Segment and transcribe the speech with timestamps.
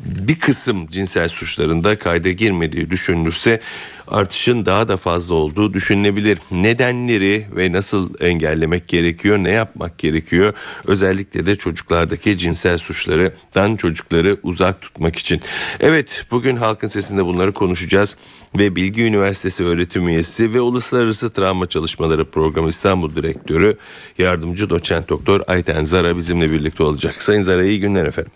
[0.00, 3.60] bir kısım cinsel suçlarında kayda girmediği düşünülürse
[4.08, 6.38] artışın daha da fazla olduğu düşünülebilir.
[6.50, 10.54] Nedenleri ve nasıl engellemek gerekiyor, ne yapmak gerekiyor?
[10.86, 15.40] Özellikle de çocuklardaki cinsel suçlardan çocukları uzak tutmak için.
[15.80, 18.16] Evet, bugün Halkın Sesi'nde bunları konuşacağız
[18.58, 23.76] ve Bilgi Üniversitesi öğretim üyesi ve Uluslararası Travma Çalışmaları Programı İstanbul Direktörü
[24.18, 27.22] Yardımcı Doçent Doktor Ayten Zara bizimle birlikte olacak.
[27.22, 28.32] Sayın Zara iyi günler efendim.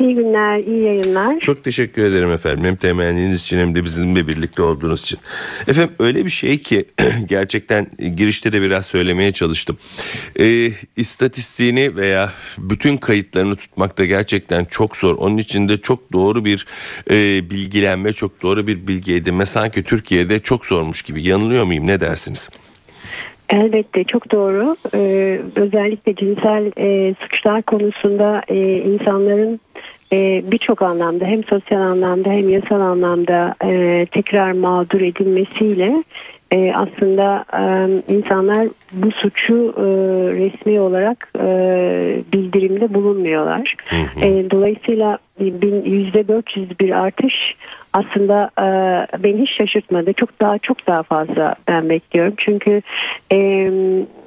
[0.00, 1.40] İyi günler, iyi yayınlar.
[1.40, 2.64] Çok teşekkür ederim efendim.
[2.64, 5.18] Hem temenniniz için hem de bizimle birlikte olduğunuz için.
[5.68, 6.84] Efendim öyle bir şey ki
[7.28, 9.78] gerçekten girişte de biraz söylemeye çalıştım.
[10.40, 15.16] E, istatistiğini veya bütün kayıtlarını tutmak da gerçekten çok zor.
[15.16, 16.66] Onun için de çok doğru bir
[17.10, 21.22] e, bilgilenme, çok doğru bir bilgi edinme sanki Türkiye'de çok zormuş gibi.
[21.22, 22.48] Yanılıyor muyum ne dersiniz?
[23.52, 24.76] Elbette çok doğru.
[24.94, 29.60] Ee, özellikle cinsel e, suçlar konusunda e, insanların
[30.12, 36.02] e, birçok anlamda hem sosyal anlamda hem yasal anlamda e, tekrar mağdur edilmesiyle
[36.50, 37.62] e, aslında e,
[38.14, 39.82] insanlar bu suçu e,
[40.36, 43.74] resmi olarak e, bildirimde bulunmuyorlar.
[43.88, 44.26] Hı hı.
[44.26, 47.54] E, dolayısıyla %400 bir artış
[47.92, 48.64] aslında e,
[49.22, 50.12] beni hiç şaşırtmadı.
[50.12, 52.34] Çok daha çok daha fazla ben bekliyorum.
[52.36, 52.82] Çünkü
[53.32, 53.36] e,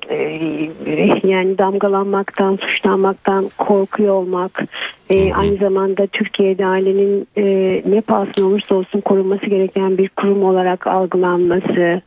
[0.09, 4.63] e, yani damgalanmaktan, suçlanmaktan korkuyor olmak,
[5.11, 7.43] e, aynı zamanda Türkiye'de ailenin e,
[7.85, 12.01] ne pahasına olursa olsun korunması gereken bir kurum olarak algılanması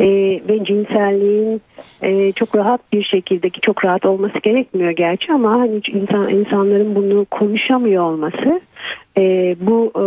[0.00, 0.06] e,
[0.48, 1.60] ve cinselliğin
[2.02, 6.94] e, çok rahat bir şekilde ki çok rahat olması gerekmiyor gerçi ama hani insan insanların
[6.94, 8.60] bunu konuşamıyor olması
[9.16, 10.04] e, bu e,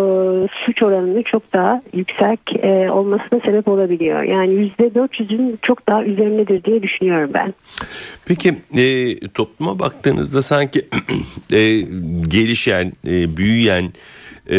[0.66, 4.24] suç oranının çok daha yüksek e, olmasına sebep olabiliyor.
[4.24, 7.54] Yani yüzde 400'ün çok daha üzerindedir diye düşünüyorum ben.
[8.26, 10.86] Peki e, topluma baktığınızda sanki
[11.54, 11.60] e,
[12.36, 13.94] gelişen, e, büyüyen
[14.50, 14.58] e,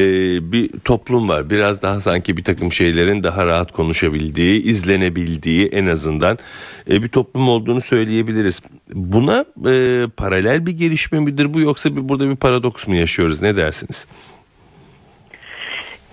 [0.53, 1.51] bir toplum var.
[1.51, 6.39] Biraz daha sanki bir takım şeylerin daha rahat konuşabildiği, izlenebildiği en azından
[6.91, 8.63] e, bir toplum olduğunu söyleyebiliriz.
[8.95, 13.43] Buna e, paralel bir gelişme midir bu yoksa bir, burada bir paradoks mu yaşıyoruz?
[13.43, 14.09] Ne dersiniz?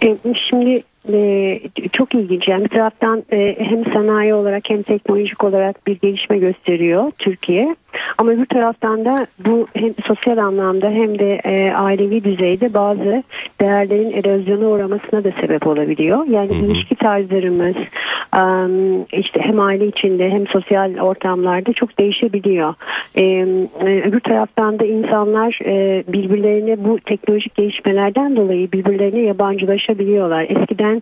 [0.03, 0.17] E,
[0.49, 0.83] şimdi
[1.13, 1.59] e,
[1.91, 2.47] çok ilginç.
[2.47, 7.75] Yani bir taraftan e, hem sanayi olarak hem teknolojik olarak bir gelişme gösteriyor Türkiye.
[8.17, 13.23] Ama bir taraftan da bu hem sosyal anlamda hem de e, ailevi düzeyde bazı
[13.61, 16.27] değerlerin erozyona uğramasına da sebep olabiliyor.
[16.27, 16.65] Yani hı hı.
[16.65, 17.75] ilişki tarzlarımız
[19.13, 22.73] işte hem aile içinde hem sosyal ortamlarda çok değişebiliyor.
[23.17, 23.23] E,
[23.81, 30.45] öbür taraftan da insanlar e, birbirlerine bu teknolojik gelişmelerden dolayı birbirlerine yabancılaşabiliyorlar.
[30.49, 30.92] Eskiden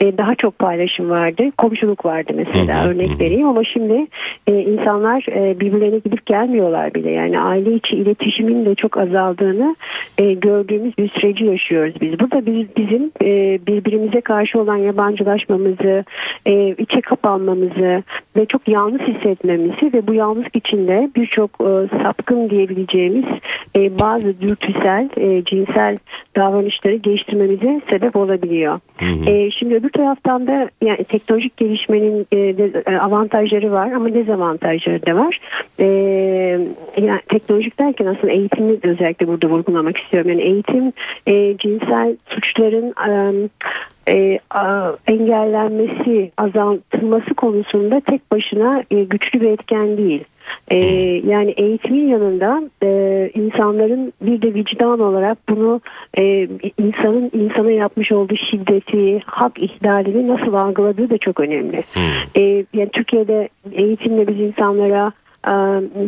[0.00, 1.42] e, daha çok paylaşım vardı.
[1.58, 2.88] Komşuluk vardı mesela hı.
[2.88, 4.06] örnek vereyim ama şimdi
[4.46, 7.10] e, insanlar e, birbirlerine gidip gel gelmiyorlar bile.
[7.10, 9.76] Yani aile içi iletişimin de çok azaldığını
[10.18, 12.20] e, gördüğümüz bir süreci yaşıyoruz biz.
[12.20, 16.04] Burada biz bizim e, birbirimize karşı olan yabancılaşmamızı,
[16.46, 18.02] e, içe kapanmamızı
[18.36, 23.24] ve çok yalnız hissetmemizi ve bu yalnızlık içinde birçok e, sapkın diyebileceğimiz
[23.76, 25.98] e, bazı dürtüsel, e, cinsel
[26.36, 28.80] davranışları geliştirmemize sebep olabiliyor.
[28.98, 29.30] Hı hı.
[29.30, 35.06] E, şimdi öbür taraftan da yani teknolojik gelişmenin e, de, e, avantajları var ama dezavantajları
[35.06, 35.40] da var.
[35.80, 35.86] E,
[36.96, 40.30] yani teknolojik derken aslında eğitimi özellikle burada vurgulamak istiyorum.
[40.30, 40.92] Yani eğitim
[41.26, 43.48] e, cinsel suçların e,
[44.08, 50.24] e, a, engellenmesi, azaltılması konusunda tek başına e, güçlü bir etken değil.
[50.68, 50.76] E,
[51.26, 55.80] yani eğitimin yanında e, insanların bir de vicdan olarak bunu
[56.18, 56.48] e,
[56.78, 61.84] insanın insana yapmış olduğu şiddeti, hak ihlalini nasıl algıladığı da çok önemli.
[62.36, 65.12] E, yani Türkiye'de eğitimle biz insanlara
[65.46, 65.52] e,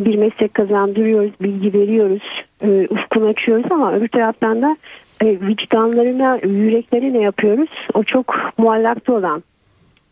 [0.05, 2.23] bir meslek kazandırıyoruz, bilgi veriyoruz,
[2.63, 4.77] e, ufkunu açıyoruz ama öbür taraftan da
[5.21, 7.69] e, vicdanlarına, yüreklerine ne yapıyoruz?
[7.93, 9.43] O çok muallakta olan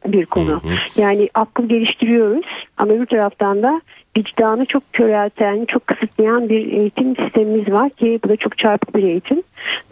[0.06, 0.62] bir konu.
[0.98, 2.46] Yani akıl geliştiriyoruz
[2.78, 3.82] ama öbür taraftan da
[4.18, 9.04] vicdanı çok körelten, çok kısıtlayan bir eğitim sistemimiz var ki bu da çok çarpık bir
[9.04, 9.44] eğitim.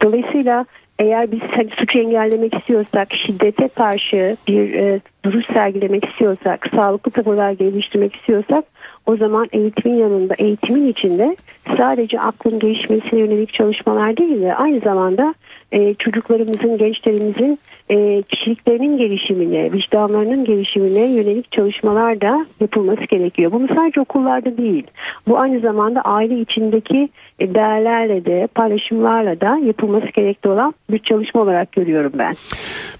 [0.02, 0.66] Dolayısıyla
[0.98, 7.52] eğer biz hani suçu engellemek istiyorsak, şiddete karşı bir e, duruş sergilemek istiyorsak, sağlıklı tavırlar
[7.52, 8.64] geliştirmek istiyorsak
[9.10, 11.36] o zaman eğitimin yanında, eğitimin içinde
[11.76, 15.34] sadece aklın gelişmesine yönelik çalışmalar değil de aynı zamanda
[15.72, 17.58] e, çocuklarımızın, gençlerimizin
[17.90, 23.52] e, kişiliklerinin gelişimine, vicdanlarının gelişimine yönelik çalışmalar da yapılması gerekiyor.
[23.52, 24.86] Bunu sadece okullarda değil,
[25.28, 27.08] bu aynı zamanda aile içindeki
[27.40, 32.34] değerlerle de, paylaşımlarla da yapılması gerekli olan bir çalışma olarak görüyorum ben.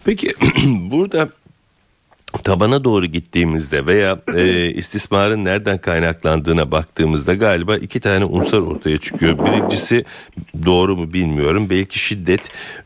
[0.04, 0.28] Peki
[0.92, 1.28] burada
[2.44, 9.44] tabana doğru gittiğimizde veya e, istismarın nereden kaynaklandığına baktığımızda galiba iki tane unsur ortaya çıkıyor.
[9.44, 10.04] Birincisi
[10.64, 12.40] doğru mu bilmiyorum belki şiddet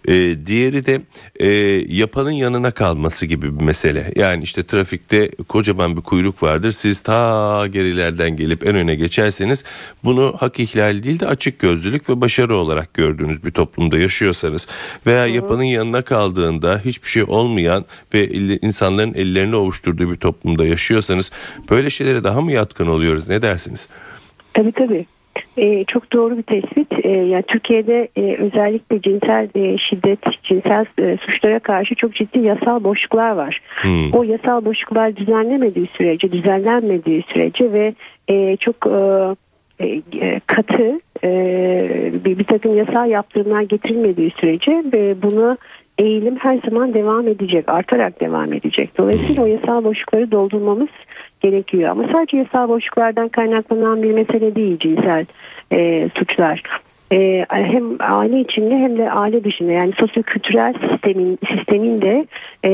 [0.09, 0.13] e,
[0.47, 1.01] diğeri de
[1.37, 1.49] e,
[1.95, 4.13] yapanın yanına kalması gibi bir mesele.
[4.17, 9.65] Yani işte trafikte kocaman bir kuyruk vardır siz ta gerilerden gelip en öne geçerseniz
[10.05, 14.69] bunu hak ihlali değil de açık gözlülük ve başarı olarak gördüğünüz bir toplumda yaşıyorsanız
[15.07, 17.85] veya yapanın yanına kaldığında hiçbir şey olmayan
[18.15, 18.29] ve
[18.63, 21.33] insanların elleri kendilerini ovuşturduğu bir toplumda yaşıyorsanız
[21.71, 23.89] böyle şeylere daha mı yatkın oluyoruz ne dersiniz?
[24.53, 25.07] Tabii tabii.
[25.57, 26.93] Ee, çok doğru bir tespit.
[27.05, 32.85] Ee, yani Türkiye'de e, özellikle cinsel e, şiddet, cinsel e, suçlara karşı çok ciddi yasal
[32.85, 33.61] boşluklar var.
[33.83, 34.13] Hmm.
[34.13, 37.95] O yasal boşluklar düzenlemediği sürece, düzenlenmediği sürece ve
[38.29, 38.77] e, çok
[39.81, 39.87] e,
[40.21, 41.31] e katı e,
[42.25, 45.59] bir, bir takım yasal yaptırımlar getirilmediği sürece e, bunu
[45.99, 48.99] eğilim her zaman devam edecek, artarak devam edecek.
[48.99, 50.89] Dolayısıyla o yasal boşlukları doldurmamız
[51.41, 51.91] gerekiyor.
[51.91, 55.27] Ama sadece yasal boşluklardan kaynaklanan bir mesele değil cinsel
[55.73, 56.63] e, suçlar.
[57.13, 62.27] E, hem aile içinde hem de aile dışında yani sosyokültürel sistemin sistemin de
[62.65, 62.71] e,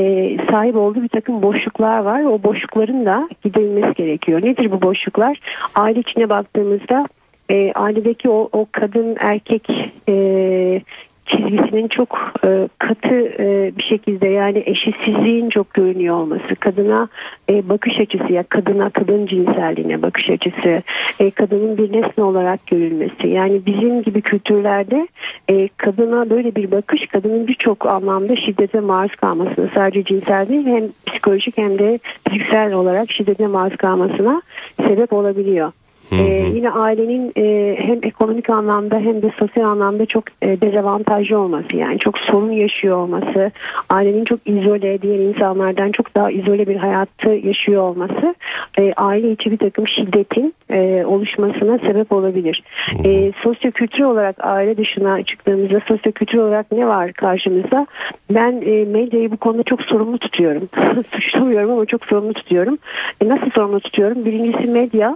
[0.49, 2.23] sahip olduğu bir takım boşluklar var.
[2.23, 4.41] O boşlukların da giderilmesi gerekiyor.
[4.43, 5.39] Nedir bu boşluklar?
[5.75, 7.07] Aile içine baktığımızda
[7.49, 9.69] e, ailedeki o, o kadın erkek
[10.09, 10.81] e,
[11.25, 17.07] çizgisinin çok e, katı e, bir şekilde yani eşitsizliğin çok görünüyor olması, kadına
[17.49, 20.81] e, bakış açısı ya kadına kadın cinselliğine bakış açısı,
[21.19, 23.27] e, kadının bir nesne olarak görülmesi.
[23.27, 25.07] Yani bizim gibi kültürlerde
[25.49, 30.83] e, kadına böyle bir bakış kadının birçok anlamda şiddete maruz kalmasına sadece cinsel değil hem
[31.07, 34.41] psikolojik hem de fiziksel olarak şiddete maruz kalmasına
[34.77, 35.71] sebep olabiliyor.
[36.11, 41.77] Ee, yine ailenin e, hem ekonomik anlamda hem de sosyal anlamda çok e, dezavantajlı olması
[41.77, 43.51] yani çok sorun yaşıyor olması,
[43.89, 48.35] ailenin çok izole diğer insanlardan çok daha izole bir hayatı yaşıyor olması
[48.77, 52.63] e, aile içi bir takım şiddetin e, oluşmasına sebep olabilir.
[53.05, 57.87] E, sosyokültürel olarak aile dışına çıktığımızda sosyokültürel olarak ne var karşımızda?
[58.31, 60.69] Ben e, medyayı bu konuda çok sorumlu tutuyorum.
[61.11, 62.77] Suçlamıyorum ama çok sorumlu tutuyorum.
[63.21, 64.25] E, nasıl sorumlu tutuyorum?
[64.25, 65.15] Birincisi medya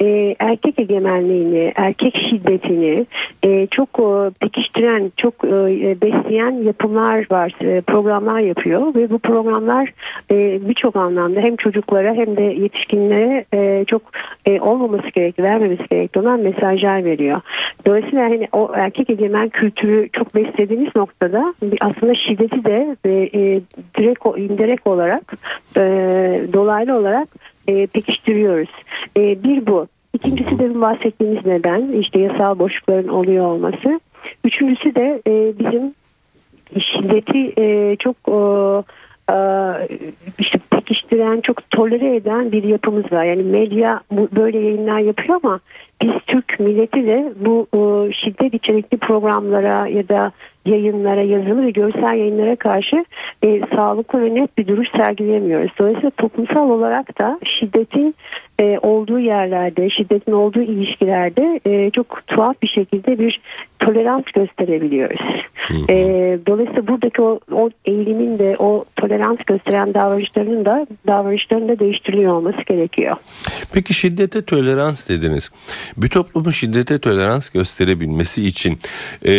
[0.00, 3.06] e, erkek egemenliğini, erkek şiddetini
[3.42, 9.92] e, çok e, pekiştiren, çok e, besleyen yapımlar var, e, programlar yapıyor ve bu programlar
[10.30, 14.02] e, birçok anlamda hem çocuklara hem de yetişkinlere e, çok
[14.46, 17.40] e, olmaması gerekli, vermemesi gerekli olan mesajlar veriyor.
[17.86, 23.60] Dolayısıyla hani o erkek egemen kültürü çok beslediğimiz noktada aslında şiddeti de e, e,
[23.98, 25.32] direkt indirek olarak
[25.76, 25.80] e,
[26.52, 27.28] dolaylı olarak
[27.68, 28.70] e, pekiştiriyoruz.
[29.16, 29.86] E, bir bu.
[30.14, 34.00] İkincisi de bahsettiğimiz neden işte yasal boşlukların oluyor olması.
[34.44, 35.94] Üçüncüsü de e, bizim
[36.80, 38.16] şiddeti e, çok
[39.30, 39.36] e,
[40.38, 43.24] işte pekiştiren, çok tolere eden bir yapımız var.
[43.24, 45.60] Yani medya böyle yayınlar yapıyor ama
[46.02, 50.32] biz Türk milleti de bu e, şiddet içerikli programlara ya da
[50.66, 53.04] yayınlara, yazılı ve görsel yayınlara karşı
[53.42, 55.70] e, sağlıklı ve net bir duruş sergileyemiyoruz.
[55.78, 58.14] Dolayısıyla toplumsal olarak da şiddetin
[58.60, 63.40] e, olduğu yerlerde, şiddetin olduğu ilişkilerde e, çok tuhaf bir şekilde bir
[63.78, 65.20] tolerans gösterebiliyoruz.
[65.88, 65.96] E,
[66.46, 72.62] dolayısıyla buradaki o, o eğilimin de o tolerans gösteren davranışlarının da davranışlarının da değiştiriliyor olması
[72.66, 73.16] gerekiyor.
[73.72, 75.50] Peki şiddete tolerans dediniz.
[75.96, 78.78] Bir toplumun şiddete tolerans gösterebilmesi için
[79.26, 79.32] e,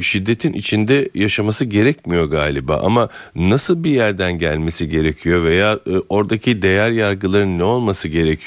[0.00, 6.90] şiddetin içinde yaşaması gerekmiyor galiba ama nasıl bir yerden gelmesi gerekiyor veya e, oradaki değer
[6.90, 8.41] yargıların ne olması gerekiyor?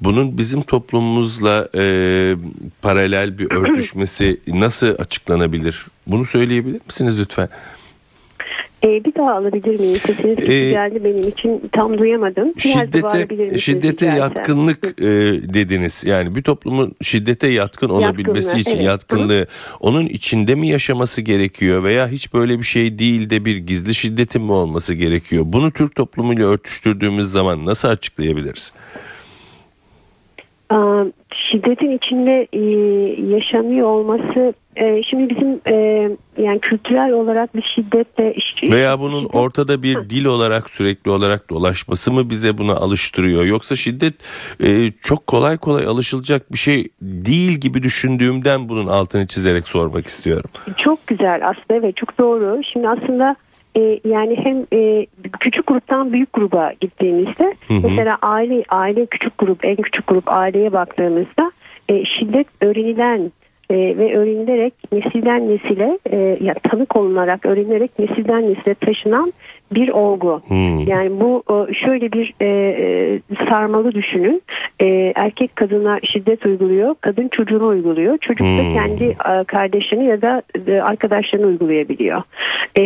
[0.00, 1.84] Bunun bizim toplumumuzla e,
[2.82, 5.86] paralel bir örtüşmesi nasıl açıklanabilir?
[6.06, 7.48] Bunu söyleyebilir misiniz lütfen?
[8.84, 9.96] Ee, bir daha alabilir miyim?
[10.06, 12.52] Sesiniz ee, geldi benim için tam duyamadım.
[12.58, 15.06] şiddete şiddete yatkınlık e,
[15.54, 16.04] dediniz.
[16.06, 18.86] Yani bir toplumun şiddete yatkın olabilmesi Yatkınlığı, için evet.
[18.86, 19.46] yatkınlığı Hı.
[19.80, 24.42] onun içinde mi yaşaması gerekiyor veya hiç böyle bir şey değil de bir gizli şiddetin
[24.42, 25.44] mi olması gerekiyor?
[25.46, 28.72] Bunu Türk toplumuyla örtüştürdüğümüz zaman nasıl açıklayabiliriz?
[31.34, 32.60] Şiddetin içinde e,
[33.34, 36.08] yaşanıyor olması e, şimdi bizim e,
[36.38, 42.12] yani kültürel olarak bir şiddetle veya bunun şiddet, ortada bir dil olarak sürekli olarak dolaşması
[42.12, 44.14] mı bize buna alıştırıyor yoksa şiddet
[45.02, 50.50] çok kolay kolay alışılacak bir şey değil gibi düşündüğümden bunun altını çizerek sormak istiyorum.
[50.76, 52.60] Çok güzel aslında evet çok doğru.
[52.72, 53.36] Şimdi aslında
[53.76, 55.06] e, yani hem e,
[55.40, 57.80] küçük gruptan büyük gruba gittiğimizde hı hı.
[57.88, 61.52] mesela aile aile küçük grup en küçük grup aileye baktığımızda
[61.88, 63.32] e, şiddet öğrenilen
[63.70, 69.32] e, ve öğrenilerek nesilden nesile e, ya tanık olunarak öğrenilerek nesilden nesile taşınan
[69.72, 70.42] bir olgu.
[70.48, 70.80] Hmm.
[70.80, 71.42] Yani bu
[71.84, 74.42] şöyle bir e, e, sarmalı düşünün.
[74.80, 78.18] E, erkek kadına şiddet uyguluyor, kadın çocuğunu uyguluyor.
[78.18, 78.58] Çocuk hmm.
[78.58, 82.22] da kendi e, kardeşini ya da e, arkadaşlarını uygulayabiliyor.
[82.78, 82.82] E,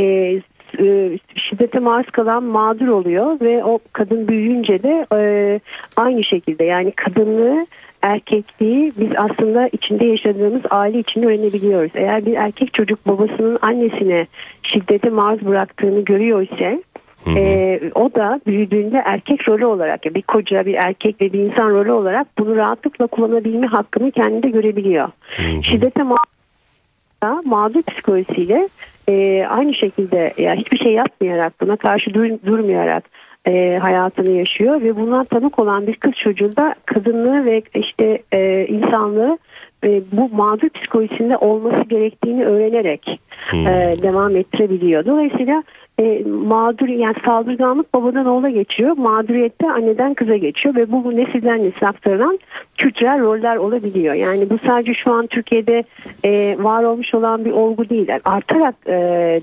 [0.78, 5.60] e, şiddete maruz kalan mağdur oluyor ve o kadın büyüyünce de e,
[5.96, 7.66] aynı şekilde yani kadınlığı
[8.02, 11.90] erkekliği biz aslında içinde yaşadığımız aile içinde öğrenebiliyoruz.
[11.94, 14.26] Eğer bir erkek çocuk babasının annesine
[14.62, 16.82] şiddete maruz bıraktığını görüyor ise
[17.26, 21.70] E, o da büyüdüğünde erkek rolü olarak ya bir koca bir erkek ve bir insan
[21.70, 25.08] rolü olarak bunu rahatlıkla kullanabilme hakkını kendinde görebiliyor.
[25.36, 28.68] Hı Şiddete maruz mağdur psikolojisiyle
[29.10, 33.04] e, aynı şekilde ya hiçbir şey yapmayarak buna karşı dur, durmayarak
[33.46, 38.66] e, hayatını yaşıyor ve bundan tanık olan bir kız çocuğu da kadınlığı ve işte e,
[38.66, 39.38] insanlığı
[39.84, 43.66] e, bu mağdur psikolojisinde olması gerektiğini öğrenerek hmm.
[43.66, 45.06] e, devam ettirebiliyor.
[45.06, 45.62] Dolayısıyla
[46.00, 48.96] e, mağdur yani saldırganlık babadan oğula geçiyor.
[48.96, 52.38] Mağduriyette anneden kıza geçiyor ve bu nesilden nesile aktarılan
[52.78, 54.14] kültürel roller olabiliyor.
[54.14, 55.84] Yani bu sadece şu an Türkiye'de
[56.24, 58.08] e, var olmuş olan bir olgu değil.
[58.24, 58.92] Artarak e,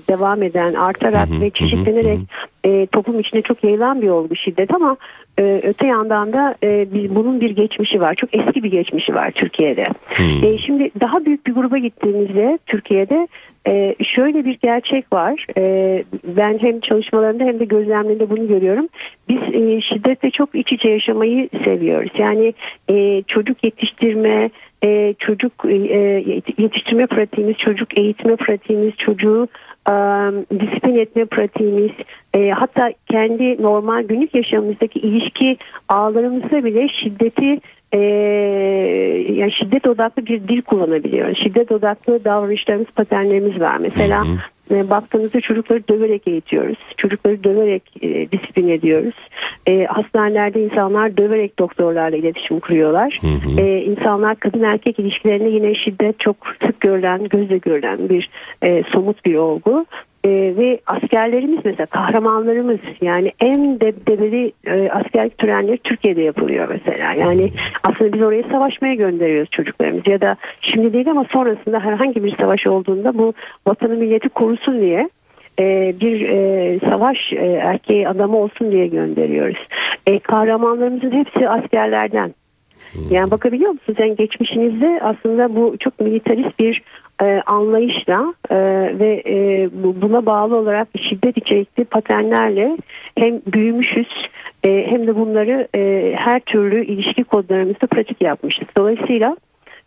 [0.08, 2.18] devam eden, artarak ve çeşitlenerek
[2.64, 4.96] e, toplum içinde çok yayılan bir olgu şiddet ama
[5.38, 8.14] e, öte yandan da e, bir, bunun bir geçmişi var.
[8.14, 9.86] Çok eski bir geçmişi var Türkiye'de.
[10.08, 10.44] Hmm.
[10.44, 13.28] E, şimdi daha büyük bir gruba gittiğimizde Türkiye'de
[13.68, 15.46] e, şöyle bir gerçek var.
[15.56, 18.88] E, ben hem çalışmalarında hem de gözlemlerinde bunu görüyorum.
[19.28, 22.10] Biz e, şiddetle çok iç içe yaşamayı seviyoruz.
[22.18, 22.54] Yani
[22.90, 24.50] e, çocuk yetiştirme,
[24.84, 25.74] e, çocuk e,
[26.58, 29.48] yetiştirme pratiğimiz, çocuk eğitme pratiğimiz, çocuğu
[29.90, 29.94] e,
[30.60, 31.90] disiplin etme pratiğimiz,
[32.34, 35.56] e, hatta kendi normal günlük yaşamımızdaki ilişki
[35.88, 37.60] ağlarımızda bile şiddeti
[37.92, 37.98] e,
[39.32, 41.38] yani şiddet odaklı bir dil kullanabiliyoruz.
[41.38, 43.76] Şiddet odaklı davranışlarımız, paternlerimiz var.
[43.80, 44.38] Mesela hı hı.
[44.70, 46.78] E, baktığımızda çocukları döverek eğitiyoruz.
[46.96, 49.14] Çocukları döverek e, disiplin ediyoruz.
[49.66, 53.18] E, hastanelerde insanlar döverek doktorlarla iletişim kuruyorlar.
[53.20, 53.60] Hı hı.
[53.60, 58.30] E, insanlar kadın erkek ilişkilerinde yine şiddet çok sık görülen, gözle görülen bir
[58.62, 59.86] e, somut bir olgu.
[60.24, 67.12] E, ve askerlerimiz mesela kahramanlarımız yani en debdebeli e, askerlik törenleri Türkiye'de yapılıyor mesela.
[67.12, 72.36] Yani aslında biz oraya savaşmaya gönderiyoruz çocuklarımız ya da şimdi değil ama sonrasında herhangi bir
[72.36, 73.34] savaş olduğunda bu
[73.66, 75.10] vatanı milleti korusun diye
[75.58, 79.68] e, bir e, savaş e, erkeği adamı olsun diye gönderiyoruz.
[80.06, 82.34] E, kahramanlarımızın hepsi askerlerden.
[83.10, 83.98] Yani bakabiliyor musunuz?
[84.00, 86.82] Yani geçmişinizde aslında bu çok militarist bir
[87.22, 88.56] e, anlayışla e,
[88.98, 89.68] ve e,
[90.02, 92.76] buna bağlı olarak şiddet içerikli paternlerle
[93.18, 94.08] hem büyümüşüz
[94.64, 98.68] e, hem de bunları e, her türlü ilişki kodlarımızda pratik yapmışız.
[98.76, 99.36] Dolayısıyla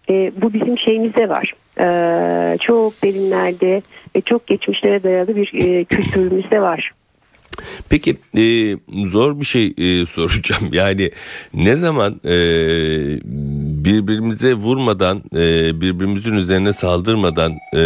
[0.09, 1.53] e, bu bizim şeyimizde var.
[1.79, 3.81] E, çok derinlerde
[4.15, 6.91] ve çok geçmişlere dayalı bir e, kültürümüzde var.
[7.89, 8.77] Peki e,
[9.09, 10.73] zor bir şey e, soracağım.
[10.73, 11.11] Yani
[11.53, 12.35] ne zaman e,
[13.85, 17.81] birbirimize vurmadan e, birbirimizin üzerine saldırmadan e,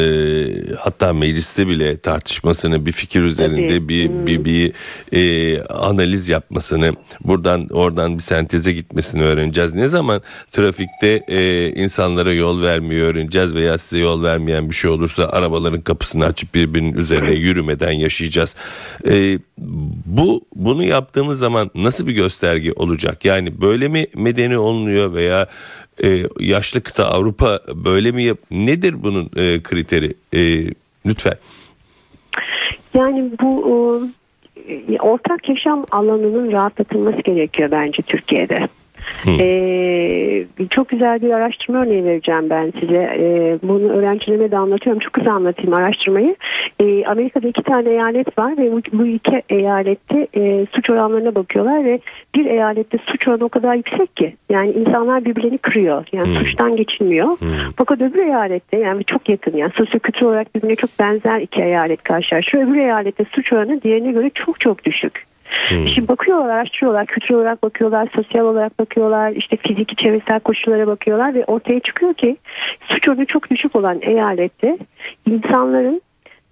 [0.79, 3.89] hatta mecliste bile tartışmasını bir fikir üzerinde Tabii.
[3.89, 4.73] bir bir, bir
[5.13, 9.73] e, analiz yapmasını buradan oradan bir senteze gitmesini öğreneceğiz.
[9.73, 10.21] Ne zaman
[10.51, 16.25] trafikte e, insanlara yol vermeyi öğreneceğiz veya size yol vermeyen bir şey olursa arabaların kapısını
[16.25, 18.55] açıp birbirinin üzerine yürümeden yaşayacağız.
[19.07, 19.39] E,
[20.05, 23.25] bu bunu yaptığımız zaman nasıl bir gösterge olacak?
[23.25, 25.47] Yani böyle mi medeni olunuyor veya
[26.03, 28.37] e, yaşlı kıta Avrupa böyle mi yap?
[28.51, 30.13] Nedir bunun e, kriteri?
[30.33, 30.69] E,
[31.05, 31.35] lütfen.
[32.93, 34.07] Yani bu
[34.69, 38.67] e, ortak yaşam alanının rahatlatılması gerekiyor bence Türkiye'de.
[39.27, 39.33] Ee,
[40.69, 43.15] çok güzel bir araştırma örneği vereceğim ben size.
[43.19, 44.99] Ee, bunu öğrencilerime de anlatıyorum.
[44.99, 46.35] Çok kısa anlatayım araştırmayı.
[46.79, 51.85] Ee, Amerika'da iki tane eyalet var ve bu, bu iki eyalette e, suç oranlarına bakıyorlar
[51.85, 51.99] ve
[52.35, 56.05] bir eyalette suç oranı o kadar yüksek ki yani insanlar birbirlerini kırıyor.
[56.11, 56.35] Yani hmm.
[56.35, 57.27] suçtan geçilmiyor.
[57.27, 57.49] Hmm.
[57.77, 62.67] Fakat öbür eyalette yani çok yakın yani sosyokültürel olarak birbirine çok benzer iki eyalet karşılaşıyor.
[62.67, 65.34] Öbür eyalette suç oranı diğerine göre çok çok düşük.
[65.69, 65.87] Hmm.
[65.87, 71.45] Şimdi bakıyorlar, araştırıyorlar, kültürel olarak bakıyorlar, sosyal olarak bakıyorlar, işte fiziki çevresel koşullara bakıyorlar ve
[71.45, 72.37] ortaya çıkıyor ki
[72.81, 74.77] suç oranı çok düşük olan eyalette
[75.25, 76.01] insanların,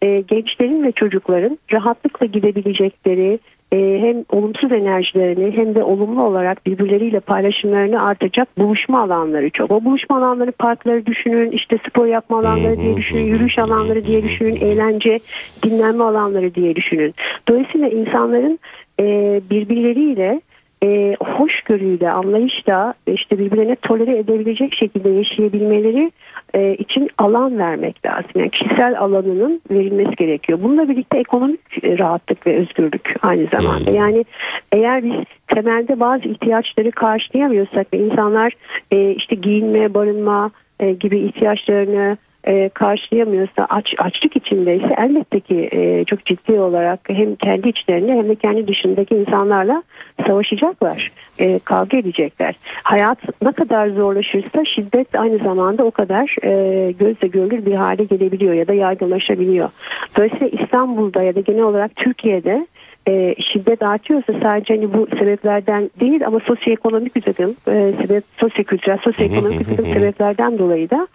[0.02, 3.40] e, gençlerin ve çocukların rahatlıkla gidebilecekleri,
[3.74, 9.72] e, hem olumsuz enerjilerini hem de olumlu olarak birbirleriyle paylaşımlarını artacak buluşma alanları çok.
[9.72, 14.56] O buluşma alanları parkları düşünün, işte spor yapma alanları diye düşünün, yürüyüş alanları diye düşünün,
[14.56, 15.20] eğlence,
[15.64, 17.14] dinlenme alanları diye düşünün.
[17.48, 18.60] Dolayısıyla insanların
[19.04, 20.42] e, birbirleriyle
[20.84, 26.12] e, hoşgörüyle, anlayışla işte birbirlerine tolere edebilecek şekilde yaşayabilmeleri
[26.54, 28.32] e, için alan vermek lazım.
[28.36, 30.60] Yani kişisel alanının verilmesi gerekiyor.
[30.64, 33.92] Bununla birlikte ekonomik rahatlık ve özgürlük aynı zamanda.
[33.92, 34.26] Yani
[34.72, 35.14] eğer biz
[35.48, 38.54] temelde bazı ihtiyaçları karşılayamıyorsak ve insanlar
[38.92, 46.06] e, işte giyinme, barınma e, gibi ihtiyaçlarını e, karşılayamıyorsa aç, açlık içindeyse elbette ki e,
[46.06, 49.84] çok ciddi olarak hem kendi içlerinde hem de kendi dışındaki insanlarla
[50.28, 52.56] savaşacaklar, e, kavga edecekler.
[52.84, 58.54] Hayat ne kadar zorlaşırsa şiddet aynı zamanda o kadar e, gözle görülür bir hale gelebiliyor
[58.54, 59.70] ya da yaygınlaşabiliyor.
[60.18, 62.68] Dolayısıyla İstanbul'da ya da genel olarak Türkiye'de
[63.08, 68.98] e, şiddet artıyorsa sadece hani bu sebeplerden değil ama sosyoekonomik bir takım e, sebep, sosyokültürel,
[68.98, 71.08] sosyoekonomik bir takım sebeplerden dolayı da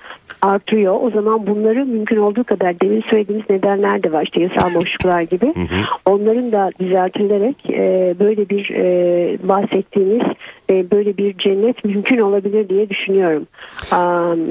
[0.42, 0.96] artıyor.
[1.02, 5.52] O zaman bunları mümkün olduğu kadar demin söylediğimiz nedenler de var işte yasal boşluklar gibi.
[6.06, 10.22] Onların da düzeltilerek e, böyle bir e, bahsettiğimiz
[10.70, 13.46] e, böyle bir cennet mümkün olabilir diye düşünüyorum.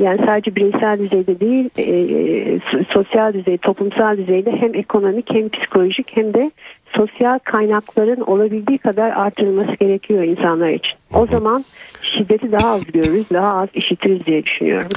[0.01, 6.17] Yani sadece bireysel düzeyde değil e, e, sosyal düzey, toplumsal düzeyde hem ekonomik hem psikolojik
[6.17, 6.51] hem de
[6.97, 10.93] sosyal kaynakların olabildiği kadar artırılması gerekiyor insanlar için.
[11.13, 11.65] O zaman
[12.01, 14.89] şiddeti daha az görürüz, daha az işitiriz diye düşünüyorum.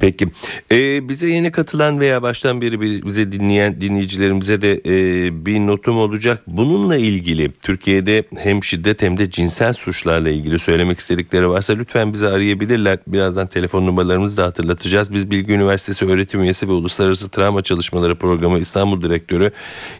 [0.00, 0.26] Peki.
[0.72, 6.42] Ee, bize yeni katılan veya baştan beri bize dinleyen dinleyicilerimize de e, bir notum olacak.
[6.46, 12.28] Bununla ilgili Türkiye'de hem şiddet hem de cinsel suçlarla ilgili söylemek istedikleri varsa lütfen bize
[12.28, 12.98] arayabilirler.
[13.06, 15.12] Birazdan telefon numaralarımızı da hatırlatacağız.
[15.12, 19.50] Biz Bilgi Üniversitesi öğretim üyesi ve Uluslararası Travma Çalışmaları Programı İstanbul Direktörü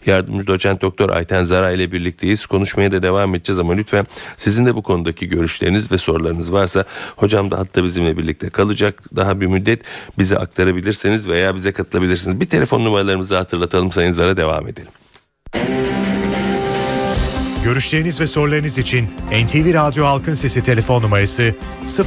[0.06, 2.46] Yardımcı Doçent Doktor Ayten Zara ile birlikteyiz.
[2.46, 4.06] Konuşmaya da devam edeceğiz ama lütfen
[4.37, 6.85] sizin de bu konudaki görüşleriniz ve sorularınız varsa
[7.16, 9.03] hocam da hatta bizimle birlikte kalacak.
[9.16, 9.83] Daha bir müddet
[10.18, 12.40] bize aktarabilirseniz veya bize katılabilirsiniz.
[12.40, 14.88] Bir telefon numaralarımızı hatırlatalım Sayın Zara devam edelim.
[17.64, 19.09] Görüşleriniz ve sorularınız için
[19.44, 21.55] NTV Radyo Halkın Sesi telefon numarası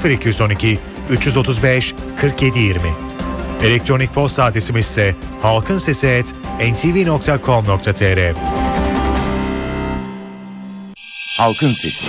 [0.05, 2.81] 0212 335 4720.
[3.63, 8.35] Elektronik posta adresimiz ise halkinsesi@ntv.com.tr.
[11.37, 12.07] Halkın Sesi.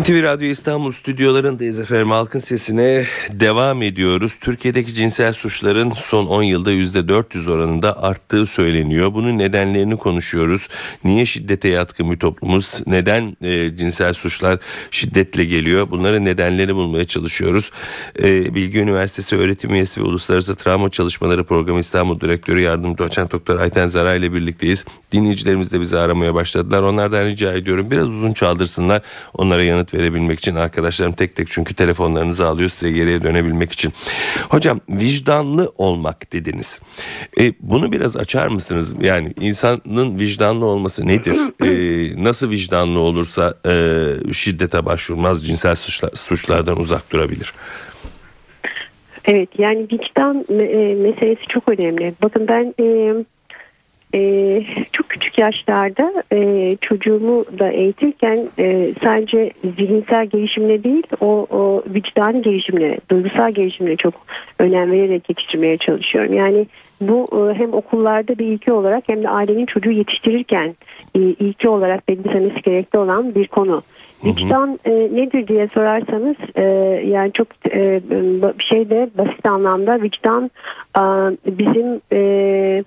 [0.00, 2.10] NTV Radyo İstanbul stüdyolarındayız efendim.
[2.10, 4.36] Halkın sesine devam ediyoruz.
[4.40, 9.14] Türkiye'deki cinsel suçların son 10 yılda %400 oranında arttığı söyleniyor.
[9.14, 10.68] Bunun nedenlerini konuşuyoruz.
[11.04, 12.80] Niye şiddete yatkın bir toplumuz?
[12.86, 14.58] Neden e, cinsel suçlar
[14.90, 15.90] şiddetle geliyor?
[15.90, 17.70] Bunların nedenlerini bulmaya çalışıyoruz.
[18.22, 23.58] E, Bilgi Üniversitesi öğretim üyesi ve Uluslararası Travma Çalışmaları Programı İstanbul Direktörü Yardımcı Doçent Doktor
[23.58, 24.84] Ayten Zara ile birlikteyiz.
[25.12, 26.82] Dinleyicilerimiz de bizi aramaya başladılar.
[26.82, 29.02] Onlardan rica ediyorum biraz uzun çaldırsınlar.
[29.34, 33.92] Onlara yanıt verebilmek için arkadaşlarım tek tek çünkü telefonlarınızı alıyor size geriye dönebilmek için.
[34.48, 36.80] Hocam vicdanlı olmak dediniz.
[37.40, 38.94] E, bunu biraz açar mısınız?
[39.00, 41.36] Yani insanın vicdanlı olması nedir?
[41.64, 47.54] E, nasıl vicdanlı olursa e, şiddete başvurmaz, cinsel suçlar, suçlardan uzak durabilir?
[49.24, 52.12] Evet yani vicdan e, meselesi çok önemli.
[52.22, 53.14] Bakın ben e,
[54.14, 61.82] e, çok küçük yaşlarda e, çocuğumu da eğitirken e, sadece zihinsel gelişimine değil o, o
[61.86, 64.14] vicdani gelişimine, duygusal gelişimine çok
[64.58, 66.34] önem vererek yetiştirmeye çalışıyorum.
[66.34, 66.66] Yani
[67.00, 70.74] bu e, hem okullarda bir ilki olarak hem de ailenin çocuğu yetiştirirken
[71.14, 73.82] e, ilki olarak benimsemesi gerekli olan bir konu.
[74.24, 76.64] Vicdan e, nedir diye sorarsanız e,
[77.06, 78.00] yani çok e,
[78.58, 80.50] bir şey de basit anlamda vicdan
[80.96, 81.02] e,
[81.46, 82.84] bizim e,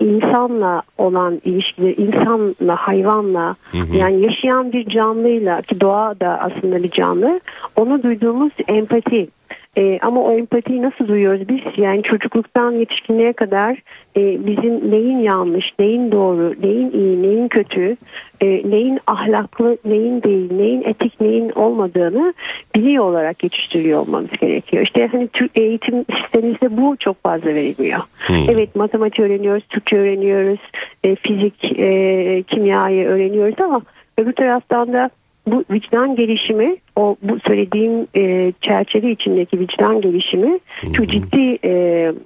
[0.00, 3.96] insanla olan ilişkileri, insanla, hayvanla hı hı.
[3.96, 7.40] yani yaşayan bir canlıyla ki doğa da aslında bir canlı
[7.76, 9.28] onu duyduğumuz empati
[9.76, 11.60] e, ama o empatiyi nasıl duyuyoruz biz?
[11.76, 13.82] Yani çocukluktan yetişkinliğe kadar
[14.16, 17.96] e, bizim neyin yanlış, neyin doğru, neyin iyi, neyin kötü,
[18.40, 22.34] e, neyin ahlaklı, neyin değil, neyin etik, neyin olmadığını
[22.74, 24.82] biliyor olarak yetiştiriyor olmamız gerekiyor.
[24.82, 28.00] İşte hani Türk eğitim sistemimizde bu çok fazla verilmiyor.
[28.26, 28.36] Hmm.
[28.50, 30.60] Evet matematik öğreniyoruz, Türkçe öğreniyoruz,
[31.04, 33.82] e, fizik, e, kimyayı öğreniyoruz ama
[34.18, 35.10] öbür taraftan da
[35.46, 40.58] bu vicdan gelişimi o bu söylediğim e, çerçeve içindeki vicdan gelişimi
[40.92, 41.70] çok ciddi e,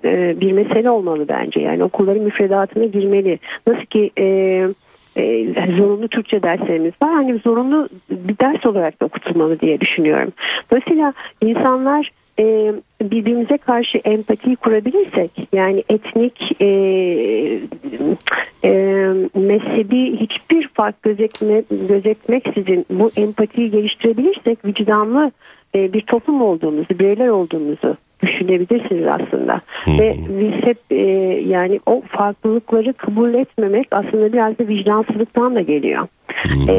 [0.04, 1.60] e, bir mesele olmalı bence.
[1.60, 3.38] Yani okulların müfredatına girmeli.
[3.66, 4.24] Nasıl ki e,
[5.16, 5.44] e,
[5.76, 10.32] zorunlu Türkçe derslerimiz var hani zorunlu bir ders olarak da okutulmalı diye düşünüyorum.
[10.70, 12.72] Dolayısıyla insanlar e,
[13.02, 16.66] birbirimize karşı empatiyi kurabilirsek yani etnik e,
[18.64, 18.72] e,
[19.34, 25.32] mezhebi hiçbir fark gözetme, gözetmeksizin bu empatiyi geliştirebilirsek vicdanlı
[25.74, 29.60] e, bir toplum olduğumuzu, bireyler olduğumuzu düşünebilirsiniz aslında.
[29.84, 29.98] Hmm.
[29.98, 30.96] Ve biz hep e,
[31.46, 36.06] yani o farklılıkları kabul etmemek aslında biraz da vicdansızlıktan da geliyor.
[36.28, 36.70] Hmm.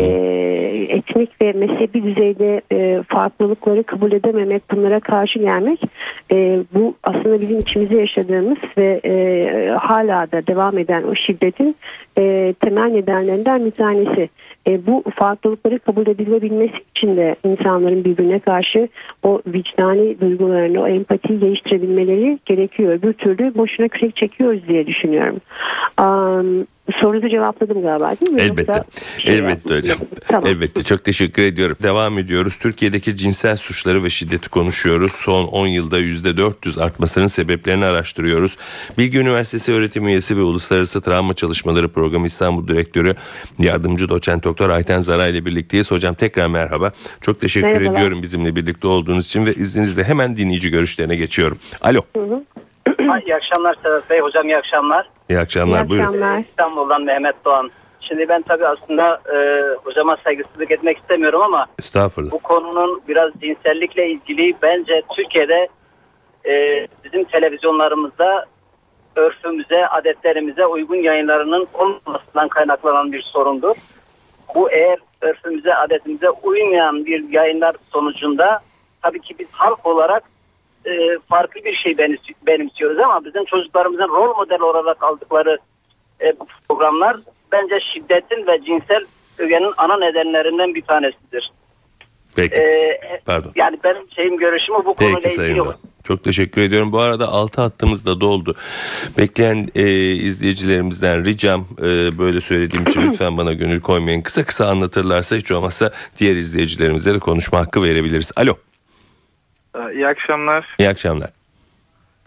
[0.90, 5.80] Etnik ve mezhebi düzeyde e, farklılıkları kabul edememek, bunlara karşı gelmek
[6.32, 11.76] e, bu aslında bizim içimizde yaşadığımız ve e, hala da devam eden o şiddetin
[12.18, 14.30] e, temel nedenlerinden bir tanesi.
[14.68, 18.88] E, bu farklılıkları kabul edilebilmesi için de insanların birbirine karşı
[19.24, 22.94] o vicdani duygularını, o empatiyi geliştirebilmeleri gerekiyor.
[22.94, 25.42] Öbür türlü boşuna kürek çekiyoruz diye düşünüyorum.
[26.00, 28.42] Um, Sorunuzu cevapladım galiba değil mi?
[28.42, 28.84] Elbette.
[29.24, 29.98] Şey Elbette hocam.
[30.28, 30.50] Tamam.
[30.50, 30.84] Elbette.
[30.84, 31.78] Çok teşekkür ediyorum.
[31.84, 32.58] Devam ediyoruz.
[32.58, 35.12] Türkiye'deki cinsel suçları ve şiddeti konuşuyoruz.
[35.12, 38.58] Son 10 yılda %400 artmasının sebeplerini araştırıyoruz.
[38.98, 43.16] Bilgi Üniversitesi öğretim üyesi ve Uluslararası Travma Çalışmaları Programı İstanbul Direktörü
[43.60, 45.92] Yardımcı Doçent Doktor Ayten Zara ile birlikteyiz.
[45.92, 46.92] Hocam tekrar merhaba.
[47.22, 47.96] Çok teşekkür Merhabalar.
[47.96, 51.58] ediyorum bizimle birlikte olduğunuz için ve izninizle hemen dinleyici görüşlerine geçiyorum.
[51.82, 52.02] Alo.
[52.16, 52.44] Hı hı.
[53.00, 54.20] İyi akşamlar Sedat Bey.
[54.20, 55.10] Hocam iyi akşamlar.
[55.30, 55.86] İyi akşamlar.
[55.86, 56.06] İyi buyurun.
[56.06, 56.40] akşamlar.
[56.40, 57.72] İstanbul'dan Mehmet Doğan.
[58.02, 62.32] Şimdi ben tabii aslında e, hocama saygısızlık etmek istemiyorum ama Estağfurullah.
[62.32, 65.68] bu konunun biraz cinsellikle ilgili bence Türkiye'de
[66.46, 68.46] e, bizim televizyonlarımızda
[69.16, 73.76] örfümüze, adetlerimize uygun yayınlarının olmamasından kaynaklanan bir sorundur.
[74.56, 78.60] Bu eğer örfümüze, adetimize uymayan bir yayınlar sonucunda
[79.02, 80.24] tabii ki biz halk olarak
[80.88, 81.98] e, farklı bir şey
[82.48, 85.58] benimsiyoruz ama bizim çocuklarımızın rol model olarak aldıkları
[86.20, 86.34] e,
[86.70, 87.18] programlar
[87.52, 89.06] bence şiddetin ve cinsel
[89.38, 91.52] ögenin ana nedenlerinden bir tanesidir.
[92.36, 92.56] Peki.
[92.56, 93.52] Ee, Pardon.
[93.56, 95.80] Yani benim şeyim görüşümü bu konuyla Peki, ilgili yok.
[96.04, 96.92] Çok teşekkür ediyorum.
[96.92, 98.56] Bu arada altı hattımız da doldu.
[99.18, 104.22] Bekleyen e, izleyicilerimizden ricam e, böyle söylediğim için lütfen bana gönül koymayın.
[104.22, 108.32] Kısa kısa anlatırlarsa hiç olmazsa diğer izleyicilerimize de konuşma hakkı verebiliriz.
[108.36, 108.56] Alo.
[109.78, 110.76] Ee, iyi akşamlar.
[110.80, 111.30] İyi akşamlar.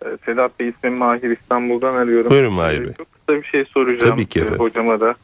[0.05, 2.31] Ee, Sedat Bey ismim Mahir İstanbul'dan arıyorum.
[2.31, 2.93] Buyurun Mahir ee, Bey.
[2.97, 4.61] Çok kısa bir şey soracağım Tabii ki efendim.
[4.61, 5.15] hocama da.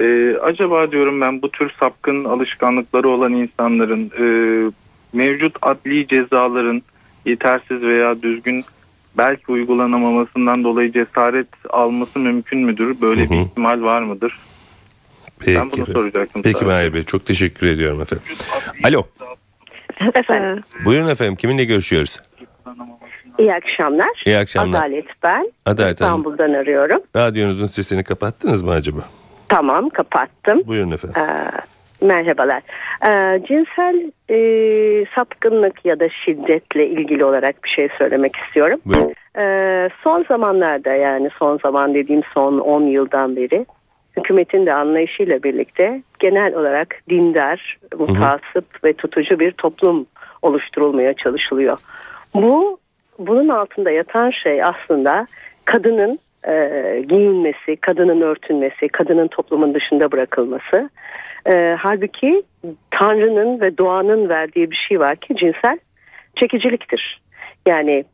[0.00, 4.26] Ee, acaba diyorum ben bu tür sapkın alışkanlıkları olan insanların e,
[5.12, 6.82] mevcut adli cezaların
[7.24, 8.64] yetersiz veya düzgün
[9.18, 13.00] belki uygulanamamasından dolayı cesaret alması mümkün müdür?
[13.00, 13.30] Böyle hı hı.
[13.30, 14.38] bir ihtimal var mıdır?
[15.38, 15.94] Peki, ben bunu efendim.
[15.94, 16.42] soracaktım.
[16.42, 18.24] Peki Mahir Bey çok teşekkür ediyorum efendim.
[18.84, 19.06] Alo.
[20.14, 20.62] Efendim.
[20.84, 22.20] Buyurun efendim kiminle görüşüyoruz?
[23.38, 24.22] İyi akşamlar.
[24.26, 24.78] İyi akşamlar.
[24.78, 25.52] Adalet ben.
[25.66, 26.60] Adalet İstanbul'dan Hanım.
[26.60, 27.00] arıyorum.
[27.16, 29.00] Radyonuzun sesini kapattınız mı acaba?
[29.48, 30.62] Tamam kapattım.
[30.66, 31.22] Buyurun efendim.
[31.22, 32.62] Ee, merhabalar.
[33.06, 34.38] Ee, cinsel e,
[35.14, 38.80] sapkınlık ya da şiddetle ilgili olarak bir şey söylemek istiyorum.
[38.86, 39.14] Buyurun.
[39.38, 43.66] Ee, son zamanlarda yani son zaman dediğim son 10 yıldan beri
[44.16, 50.06] hükümetin de anlayışıyla birlikte genel olarak dindar, mutasip ve tutucu bir toplum
[50.42, 51.78] oluşturulmaya çalışılıyor.
[52.34, 52.78] Bu
[53.18, 55.26] bunun altında yatan şey aslında
[55.64, 56.52] kadının e,
[57.08, 60.90] giyinmesi, kadının örtünmesi, kadının toplumun dışında bırakılması.
[61.46, 62.42] E, halbuki
[62.90, 65.78] Tanrı'nın ve doğanın verdiği bir şey var ki cinsel
[66.36, 67.20] çekiciliktir.
[67.66, 68.04] Yani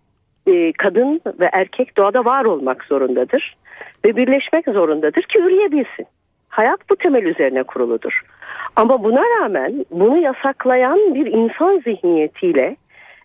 [0.50, 3.56] e, kadın ve erkek doğada var olmak zorundadır
[4.04, 6.06] ve birleşmek zorundadır ki üreyebilsin.
[6.48, 8.22] Hayat bu temel üzerine kuruludur.
[8.76, 12.76] Ama buna rağmen bunu yasaklayan bir insan zihniyetiyle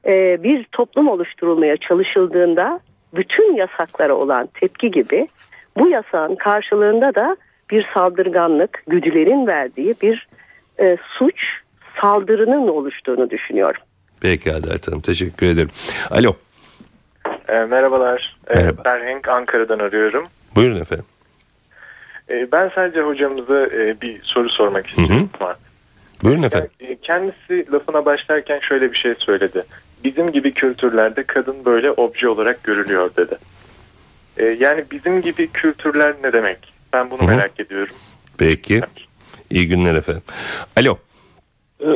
[0.05, 2.79] e, bir toplum oluşturulmaya çalışıldığında
[3.15, 5.27] bütün yasaklara olan tepki gibi
[5.77, 7.37] bu yasağın karşılığında da
[7.69, 10.27] bir saldırganlık, güdülerin verdiği bir
[10.79, 11.41] e, suç
[12.01, 13.81] saldırının oluştuğunu düşünüyorum.
[14.21, 15.69] Peki Adalet Hanım teşekkür ederim.
[16.11, 16.33] Alo.
[17.47, 18.35] E, merhabalar.
[18.49, 18.81] E, Merhaba.
[18.85, 20.27] ben Henk Ankara'dan arıyorum.
[20.55, 21.05] Buyurun efendim.
[22.29, 25.29] E, ben sadece hocamıza e, bir soru sormak istiyorum.
[26.23, 26.69] Buyurun efendim.
[26.79, 29.63] E, kendisi lafına başlarken şöyle bir şey söyledi.
[30.03, 33.35] Bizim gibi kültürlerde kadın böyle obje olarak görülüyor dedi.
[34.37, 36.57] E, yani bizim gibi kültürler ne demek?
[36.93, 37.27] Ben bunu Hı hı.
[37.35, 37.95] merak ediyorum.
[38.37, 38.81] Peki.
[39.49, 40.23] İyi günler efendim.
[40.77, 40.97] Alo.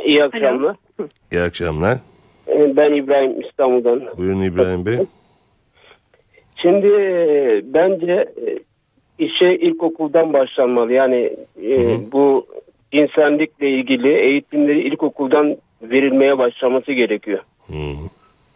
[0.06, 0.76] İyi akşamlar.
[1.32, 1.98] İyi akşamlar.
[2.48, 4.18] Ee, Ben İbrahim İstanbul'dan.
[4.18, 5.00] Buyurun İbrahim Bey.
[6.62, 8.60] Şimdi e, bence e,
[9.20, 10.94] işe ilkokuldan başlanmalı.
[10.94, 12.12] Yani e, Hı hı.
[12.12, 12.46] bu
[12.92, 17.40] cinsellikle ilgili eğitimleri ilkokuldan verilmeye başlaması gerekiyor.
[17.68, 17.74] Hı.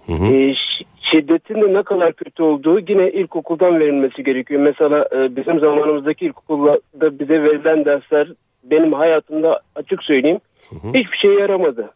[0.06, 0.26] Hı hı.
[0.26, 0.56] E,
[1.02, 4.62] şiddetin de ne kadar kötü olduğu yine ilkokuldan verilmesi gerekiyor.
[4.62, 6.80] Mesela e, bizim zamanımızdaki ilkokulda
[7.20, 8.28] bize verilen dersler
[8.64, 10.40] benim hayatımda açık söyleyeyim
[10.70, 10.88] hı.
[10.94, 11.94] hiçbir şeye yaramadı.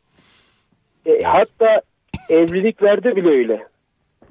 [1.06, 1.82] E, hatta
[2.30, 3.64] evliliklerde bile öyle.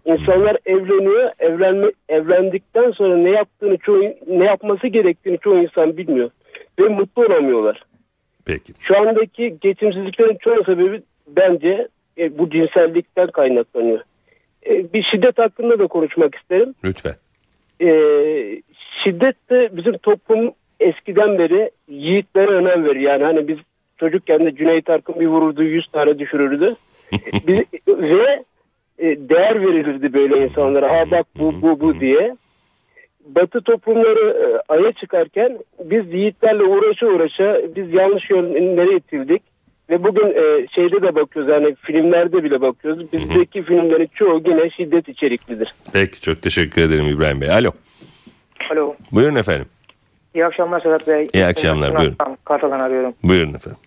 [0.06, 6.30] İnsanlar evleniyor, evlenme, evlendikten sonra ne yaptığını çoğu ne yapması gerektiğini çoğu insan bilmiyor
[6.78, 7.82] ve mutlu olamıyorlar.
[8.44, 8.72] Peki.
[8.80, 11.88] Şu andaki geçimsizliklerin çoğu sebebi bence
[12.18, 14.00] e, bu cinsellikten kaynaklanıyor.
[14.66, 16.74] E, bir şiddet hakkında da konuşmak isterim.
[16.84, 17.14] Lütfen.
[17.80, 17.90] E,
[19.04, 23.00] şiddet de bizim toplum eskiden beri yiğitlere önem verir.
[23.00, 23.58] Yani hani biz
[23.96, 26.74] çocukken de Cüneyt Arkın bir vururdu 100 tane düşürürdü.
[27.46, 28.44] Biz, ve e,
[28.98, 30.92] değer verilirdi böyle insanlara.
[30.92, 32.36] Ha bak bu bu bu diye.
[33.26, 39.42] Batı toplumları e, aya çıkarken biz yiğitlerle uğraşa uğraşa biz yanlış yönlere itildik.
[39.90, 43.12] Ve bugün e, şeyde de bakıyoruz yani filmlerde bile bakıyoruz.
[43.12, 45.74] Bizdeki filmlerin çoğu yine şiddet içeriklidir.
[45.92, 47.50] Peki çok teşekkür ederim İbrahim Bey.
[47.50, 47.70] Alo.
[48.72, 48.94] Alo.
[49.12, 49.66] Buyurun efendim.
[50.34, 51.28] İyi akşamlar Sedat Bey.
[51.34, 52.16] İyi akşamlar, buyurun.
[52.44, 53.14] Kartal'dan arıyorum.
[53.22, 53.78] Buyurun efendim.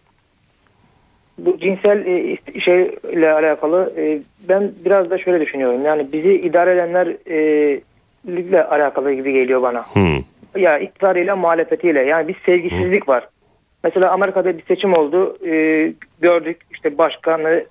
[1.45, 5.85] Bu cinsel e, şeyle alakalı e, ben biraz da şöyle düşünüyorum.
[5.85, 9.85] Yani bizi idare edenler e, alakalı gibi geliyor bana.
[9.93, 10.59] Hı.
[10.59, 12.01] Ya iktidarıyla muhalefetiyle.
[12.01, 13.27] Yani bir sevgisizlik var.
[13.83, 15.37] Mesela Amerika'da bir seçim oldu.
[15.47, 17.63] E, gördük işte başkanı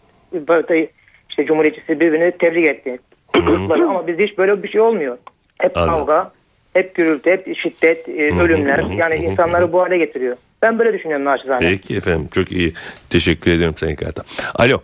[1.31, 2.99] işte cumhuriyetçisi birbirini tebrik etti.
[3.33, 5.19] Kutladı ama bizde hiç böyle bir şey olmuyor.
[5.59, 5.95] Hep Anladım.
[5.95, 6.31] kavga,
[6.73, 8.85] hep gürültü, hep şiddet, e, ölümler.
[8.97, 10.37] Yani insanları bu hale getiriyor.
[10.63, 11.61] Ben böyle düşünüyorum naçizane.
[11.61, 12.73] Peki efendim çok iyi.
[13.11, 14.23] Teşekkür ederim Sayın Kartal.
[14.55, 14.81] Alo.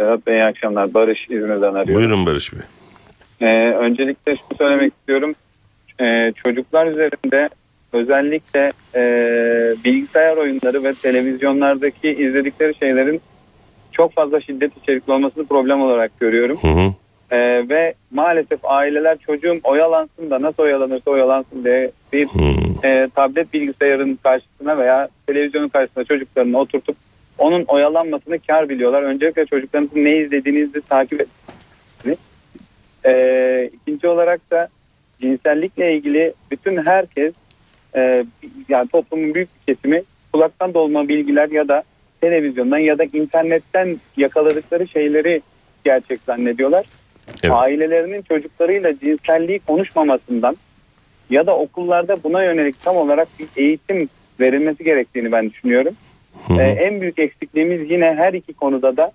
[0.00, 0.94] Sedat Bey iyi akşamlar.
[0.94, 1.94] Barış İzmir'den arıyorum.
[1.94, 2.60] Buyurun Barış Bey.
[3.40, 5.34] Ee, öncelikle şunu söylemek istiyorum.
[6.00, 7.48] Ee, çocuklar üzerinde
[7.92, 9.02] özellikle e,
[9.84, 13.20] bilgisayar oyunları ve televizyonlardaki izledikleri şeylerin
[13.92, 16.58] çok fazla şiddet içerikli olmasını problem olarak görüyorum.
[16.62, 16.94] Hı hı.
[17.30, 22.86] Ee, ve maalesef aileler çocuğum oyalansın da nasıl oyalanırsa oyalansın diye bir Hı.
[22.86, 26.96] e, tablet bilgisayarın karşısına veya televizyonun karşısına çocuklarını oturtup
[27.38, 29.02] onun oyalanmasını kar biliyorlar.
[29.02, 32.18] Öncelikle çocuklarınızın ne izlediğinizi takip edin.
[33.06, 34.68] E, ikinci olarak da
[35.20, 37.32] cinsellikle ilgili bütün herkes
[37.96, 38.24] e,
[38.68, 41.82] yani toplumun büyük bir kesimi kulaktan dolma bilgiler ya da
[42.20, 45.42] televizyondan ya da internetten yakaladıkları şeyleri
[45.84, 46.86] gerçek zannediyorlar.
[47.28, 47.54] Evet.
[47.54, 50.56] Ailelerinin çocuklarıyla cinselliği konuşmamasından
[51.30, 54.08] ya da okullarda buna yönelik tam olarak bir eğitim
[54.40, 55.94] verilmesi gerektiğini ben düşünüyorum.
[56.46, 56.60] Hı hı.
[56.60, 59.12] Ee, en büyük eksikliğimiz yine her iki konuda da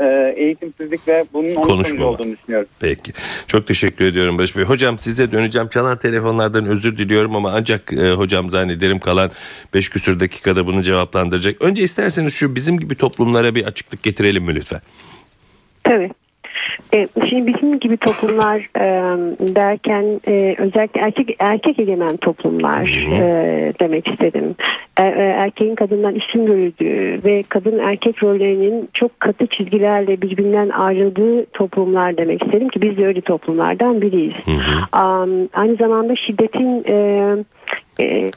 [0.00, 2.10] e, eğitimsizlik ve bunun Konuşmama.
[2.10, 2.68] olduğunu düşünüyorum.
[2.80, 3.12] Peki.
[3.46, 4.64] Çok teşekkür ediyorum Barış Bey.
[4.64, 5.68] Hocam size döneceğim.
[5.68, 9.30] Çalan telefonlardan özür diliyorum ama ancak e, hocam zannederim kalan
[9.74, 11.62] 5 küsür dakikada bunu cevaplandıracak.
[11.62, 14.80] Önce isterseniz şu bizim gibi toplumlara bir açıklık getirelim mi lütfen?
[15.84, 16.10] Tabii.
[16.94, 18.86] E, şimdi bizim gibi toplumlar e,
[19.54, 24.54] derken e, özellikle erkek erkek egemen toplumlar e, demek istedim.
[24.98, 31.46] E, e, erkeğin kadından üstün görüldüğü ve kadın erkek rollerinin çok katı çizgilerle birbirinden ayrıldığı
[31.46, 34.34] toplumlar demek istedim ki biz de öyle toplumlardan biriyiz.
[34.92, 37.36] Am, aynı zamanda şiddetin e,
[38.00, 38.30] e,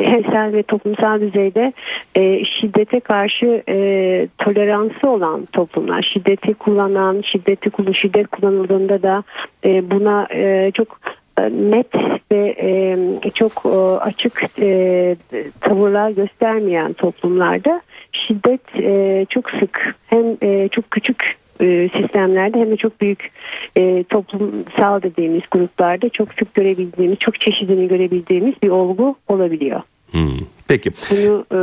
[0.00, 1.72] bireysel ve toplumsal düzeyde
[2.14, 9.22] e, şiddete karşı e, toleransı olan toplumlar, şiddeti kullanan, şiddeti şiddet kullanıldığında da
[9.64, 11.00] e, buna e, çok
[11.38, 11.94] e, net
[12.32, 13.68] ve e, çok e,
[14.00, 15.16] açık e,
[15.60, 17.80] tavırlar göstermeyen toplumlarda
[18.12, 23.30] şiddet e, çok sık hem e, çok küçük e, sistemlerde hem de çok büyük
[23.76, 29.80] e, toplumsal dediğimiz gruplarda çok sık görebildiğimiz, çok çeşidini görebildiğimiz bir olgu olabiliyor.
[30.10, 30.38] Hmm.
[30.70, 30.90] Peki.
[31.10, 31.58] Bunu e,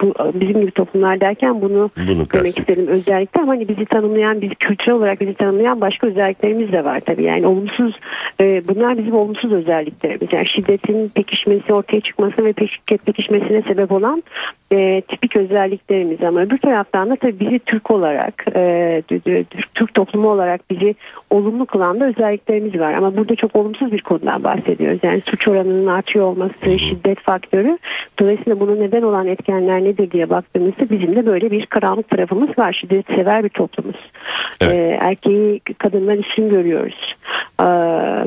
[0.00, 4.54] bu, bizim gibi toplumlar derken bunu, bunu demek istedim özellikle ama hani bizi tanımlayan, bizi
[4.54, 7.22] kültürel olarak bizi tanımlayan başka özelliklerimiz de var tabii.
[7.22, 7.98] Yani olumsuz
[8.40, 10.32] e, bunlar bizim olumsuz özelliklerimiz.
[10.32, 14.22] Yani şiddetin pekişmesi, ortaya çıkması ve şiddet pekişmesine sebep olan
[14.72, 19.02] e, tipik özelliklerimiz ama öbür taraftan da tabii bizi Türk olarak, e,
[19.74, 20.94] Türk toplumu olarak bizi
[21.30, 22.94] olumlu kılan da özelliklerimiz var.
[22.94, 24.98] Ama burada çok olumsuz bir konudan bahsediyoruz.
[25.02, 27.78] Yani suç oranının artıyor olması, şiddet faktörü.
[28.26, 32.78] Dolayısıyla bunu neden olan etkenler nedir diye baktığımızda bizim de böyle bir karanlık tarafımız var.
[32.80, 33.96] Şiddet sever bir toplumuz.
[34.60, 34.72] Evet.
[34.74, 37.14] Ee, erkeği kadından üstün görüyoruz.
[37.60, 37.64] Ee,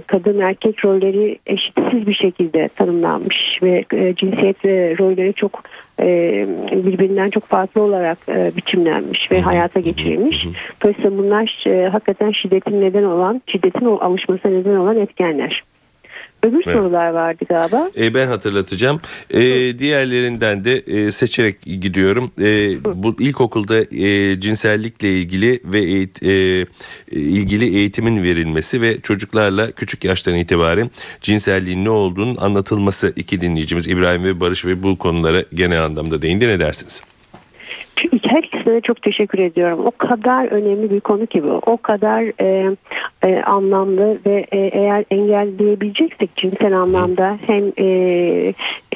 [0.08, 5.64] kadın erkek rolleri eşitsiz bir şekilde tanımlanmış ve e, cinsiyet ve rolleri çok
[6.00, 6.06] e,
[6.72, 10.46] birbirinden çok farklı olarak e, biçimlenmiş ve hayata geçirilmiş.
[10.84, 15.64] Dolayısıyla bunlar e, hakikaten şiddetin neden olan, şiddetin alışmasına neden olan etkenler.
[16.44, 16.78] Öbür evet.
[16.78, 17.90] sorular vardı galiba.
[17.98, 19.02] E, ben hatırlatacağım.
[19.30, 19.42] E,
[19.80, 22.32] diğerlerinden de e, seçerek gidiyorum.
[22.42, 26.66] E, bu ilkokulda e, cinsellikle ilgili ve eğit, e,
[27.12, 30.90] ilgili eğitimin verilmesi ve çocuklarla küçük yaştan itibaren
[31.22, 36.48] cinselliğin ne olduğunun anlatılması iki dinleyicimiz İbrahim ve Barış ve bu konulara genel anlamda değindi.
[36.48, 37.04] Ne dersiniz?
[38.24, 39.80] Her ikisine çok teşekkür ediyorum.
[39.86, 41.62] O kadar önemli bir konu ki bu.
[41.66, 42.76] O kadar e,
[43.24, 47.86] e, anlamlı ve e, eğer engelleyebileceksek cinsel anlamda hem e,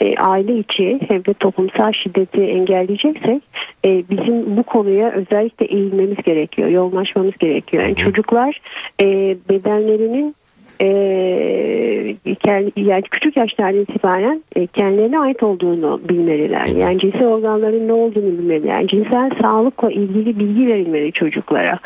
[0.02, 3.44] e, aile içi hem de toplumsal şiddeti engelleyeceksek
[3.86, 6.70] e, bizim bu konuya özellikle eğilmemiz gerekiyor.
[6.70, 7.84] Yoğunlaşmamız gerekiyor.
[7.84, 8.62] Yani çocuklar
[9.02, 9.06] e,
[9.50, 10.36] bedenlerinin
[12.76, 16.66] yani küçük yaşlardan itibaren e, kendilerine ait olduğunu bilmeliler.
[16.66, 18.70] Yani cinsel organların ne olduğunu bilmeliler.
[18.70, 21.80] Yani cinsel sağlıkla ilgili bilgi verilmeli çocuklara.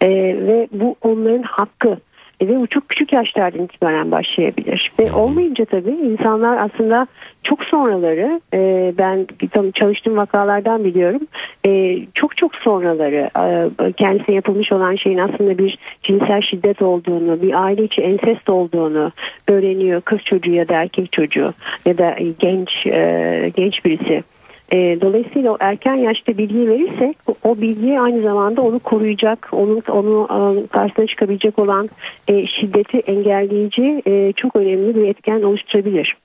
[0.00, 0.08] E,
[0.46, 1.98] ve bu onların hakkı
[2.42, 4.92] ve bu çok küçük yaşlardan itibaren başlayabilir.
[4.98, 7.06] Ve olmayınca tabii insanlar aslında
[7.42, 9.26] çok sonraları e, ben
[9.72, 11.20] çalıştığım vakalardan biliyorum
[11.66, 17.64] e, çok çok sonraları e, kendisine yapılmış olan şeyin aslında bir cinsel şiddet olduğunu bir
[17.64, 19.12] aile içi ensest olduğunu
[19.48, 21.52] öğreniyor kız çocuğu ya da erkek çocuğu
[21.86, 24.22] ya da genç e, genç birisi.
[24.72, 30.28] E, dolayısıyla o erken yaşta bilgi verirsek o bilgi aynı zamanda onu koruyacak, onun onu
[30.30, 31.88] e, karşısına çıkabilecek olan
[32.28, 36.16] e, şiddeti engelleyici e, çok önemli bir etken oluşturabilir.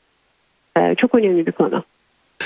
[0.78, 1.84] E, çok önemli bir konu.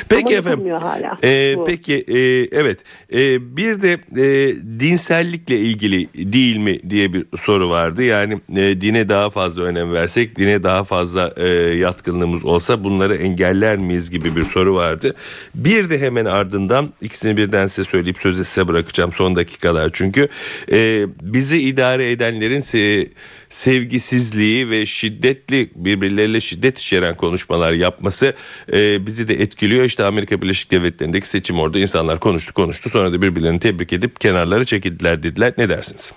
[0.10, 0.72] Peki Ama efendim.
[0.72, 1.18] Hala.
[1.24, 2.20] Ee, peki e,
[2.60, 2.80] evet
[3.14, 8.04] e, bir de e, dinsellikle ilgili değil mi diye bir soru vardı.
[8.04, 13.78] Yani e, dine daha fazla önem versek, dine daha fazla e, yatkınlığımız olsa bunları engeller
[13.78, 15.16] miyiz gibi bir soru vardı.
[15.56, 20.28] Bir de hemen ardından ikisini birden size söyleyip sözü size bırakacağım son dakikalar çünkü
[20.72, 23.08] e, bizi idare edenlerin se
[23.54, 28.34] sevgisizliği ve şiddetli birbirleriyle şiddet içeren konuşmalar yapması
[28.74, 29.86] e, bizi de etkiliyor.
[29.86, 34.66] İşte Amerika Birleşik Devletleri'ndeki seçim orada insanlar konuştu konuştu sonra da birbirlerini tebrik edip kenarlara
[34.66, 35.54] çekildiler dediler.
[35.58, 36.14] Ne dersiniz?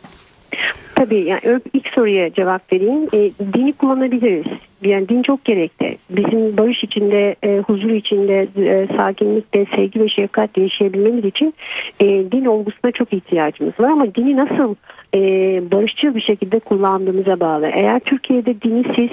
[0.94, 1.40] Tabii yani
[1.74, 3.08] ilk soruya cevap vereyim.
[3.12, 4.46] E, dini kullanabiliriz.
[4.82, 5.98] Yani din çok gerekli.
[6.10, 11.54] Bizim barış içinde, e, huzur içinde, e, sakinlikte, sevgi ve şefkatle yaşayabilmemiz için
[12.00, 13.88] e, din olgusuna çok ihtiyacımız var.
[13.88, 14.74] Ama dini nasıl
[15.14, 15.20] e,
[15.70, 17.66] barışçıl bir şekilde kullandığımıza bağlı.
[17.66, 19.10] Eğer Türkiye'de dini siz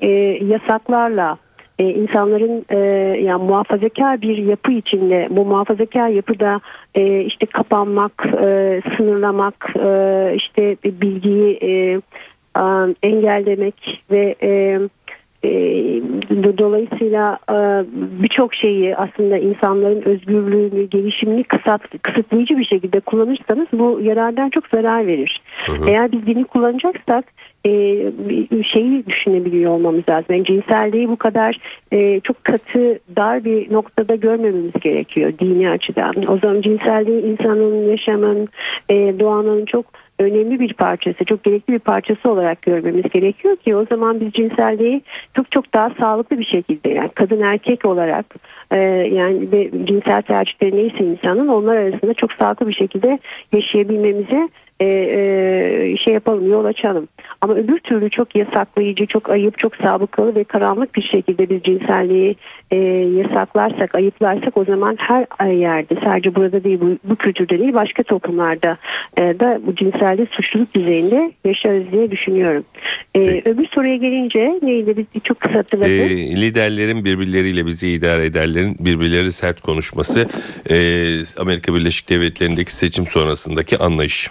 [0.00, 0.08] e,
[0.44, 1.38] yasaklarla
[1.78, 2.78] e, insanların e,
[3.20, 6.60] yani muhafazakar bir yapı içinde bu muhafazakar yapıda
[6.94, 12.00] e, işte kapanmak, e, sınırlamak, e, işte bilgiyi e,
[13.02, 14.80] engellemek ve e,
[16.58, 17.84] dolayısıyla e,
[18.22, 25.06] birçok şeyi aslında insanların özgürlüğünü, gelişimini kısat, kısıtlayıcı bir şekilde kullanırsanız bu yarardan çok zarar
[25.06, 25.40] verir.
[25.66, 25.90] Hı hı.
[25.90, 27.24] Eğer biz dini kullanacaksak
[27.66, 27.70] e,
[28.62, 30.26] şeyi düşünebiliyor olmamız lazım.
[30.30, 31.58] Yani cinselliği bu kadar
[31.92, 36.14] e, çok katı, dar bir noktada görmememiz gerekiyor dini açıdan.
[36.28, 38.48] O zaman cinselliği insanın, yaşamın,
[38.90, 39.86] doğanın çok
[40.18, 45.02] önemli bir parçası, çok gerekli bir parçası olarak görmemiz gerekiyor ki o zaman biz cinselliği
[45.34, 48.26] çok çok daha sağlıklı bir şekilde yani kadın erkek olarak
[48.70, 48.78] e,
[49.12, 53.18] yani ve cinsel tercihleri neyse insanın onlar arasında çok sağlıklı bir şekilde
[53.52, 54.48] yaşayabilmemize
[54.80, 57.08] e, e, şey yapalım yol açalım.
[57.40, 62.36] Ama öbür türlü çok yasaklayıcı, çok ayıp, çok sabıkalı ve karanlık bir şekilde biz cinselliği
[62.70, 62.76] e,
[63.16, 68.76] yasaklarsak, ayıplarsak o zaman her yerde sadece burada değil bu, bu kültürde değil başka toplumlarda
[69.16, 72.64] e, da bu cinselliği suçluluk düzeyinde yaşarız diye düşünüyorum.
[73.14, 75.58] E, öbür soruya gelince neydi biz çok kısa.
[75.82, 80.28] E, liderlerin birbirleriyle bizi idare ederlerin birbirleri sert konuşması
[80.70, 80.76] e,
[81.40, 84.30] Amerika Birleşik Devletleri'ndeki seçim sonrasındaki anlayış.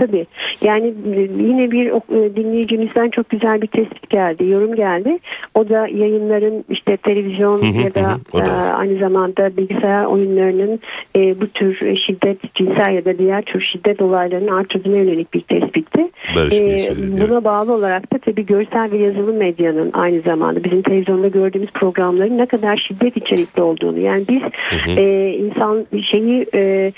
[0.00, 0.26] Tabii.
[0.62, 0.94] Yani
[1.38, 5.18] yine bir e, dinleyicimizden çok güzel bir tespit geldi, yorum geldi.
[5.54, 8.40] O da yayınların işte televizyon ya da, da.
[8.40, 10.80] e, aynı zamanda bilgisayar oyunlarının
[11.16, 16.10] e, bu tür şiddet, cinsel ya da diğer tür şiddet olaylarının artırdığına yönelik bir tespitti.
[16.36, 17.20] Barış söyledi.
[17.20, 22.38] buna bağlı olarak da tabii görsel ve yazılı medyanın aynı zamanda bizim televizyonda gördüğümüz programların
[22.38, 24.42] ne kadar şiddet içerikli olduğunu yani biz
[24.96, 26.92] e, insan şeyi e,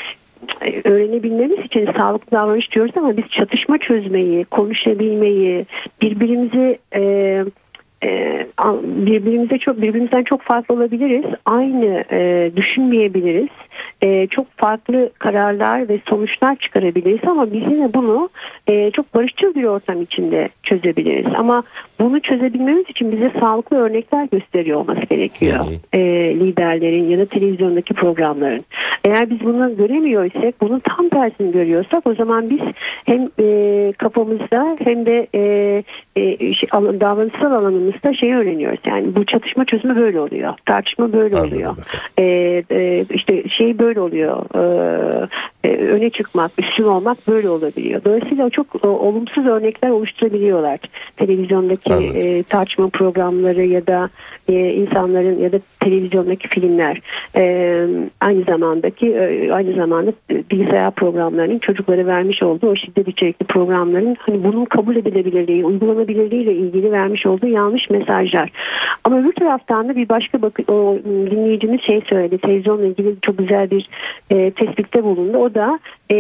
[0.84, 5.66] öğrenebilmemiz için sağlıklı davranış diyoruz ama biz çatışma çözmeyi, konuşabilmeyi,
[6.02, 7.44] birbirimizi e,
[8.04, 8.46] e,
[8.82, 11.24] birbirimize çok birbirimizden çok farklı olabiliriz.
[11.44, 13.48] Aynı e, düşünmeyebiliriz.
[14.02, 18.28] E, çok farklı kararlar ve sonuçlar çıkarabiliriz ama biz yine bunu
[18.66, 21.26] e, çok barışçıl bir ortam içinde çözebiliriz.
[21.36, 21.62] Ama
[22.02, 25.58] bunu çözebilmemiz için bize sağlıklı örnekler gösteriyor olması gerekiyor.
[25.92, 26.00] E,
[26.40, 28.64] liderlerin ya da televizyondaki programların.
[29.04, 32.60] Eğer biz bunu göremiyor isek, bunun tam tersini görüyorsak o zaman biz
[33.04, 35.82] hem e, kafamızda hem de e,
[36.16, 38.80] e, şey, alan- davranışsal alanımızda şeyi öğreniyoruz.
[38.86, 40.54] Yani bu çatışma çözümü böyle oluyor.
[40.66, 41.70] Tartışma böyle Anladım oluyor.
[41.72, 42.62] efendim.
[42.70, 44.42] E, e, işte şey böyle oluyor.
[45.64, 48.04] E, öne çıkmak, üstün olmak böyle olabiliyor.
[48.04, 50.78] Dolayısıyla çok e, olumsuz örnekler oluşturabiliyorlar.
[51.16, 52.16] Televizyondaki Anladım.
[52.16, 54.10] e, tartışma programları ya da
[54.48, 57.00] e, insanların ya da televizyondaki filmler
[58.20, 59.20] aynı zamandaki
[59.52, 60.12] aynı zamanda
[60.50, 66.54] bilgisayar programlarının çocuklara vermiş olduğu o şiddet içerikli programların hani bunun kabul edilebilirliği, uygulanabilirliği ile
[66.54, 68.50] ilgili vermiş olduğu yanlış mesajlar.
[69.04, 72.38] Ama öbür taraftan da bir başka bakı, o dinleyicimiz şey söyledi.
[72.38, 73.88] Televizyonla ilgili çok güzel bir
[74.30, 75.38] e, tespitte bulundu.
[75.38, 75.78] O da
[76.10, 76.16] e,